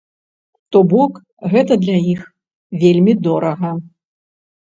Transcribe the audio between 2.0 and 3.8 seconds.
іх вельмі дорага.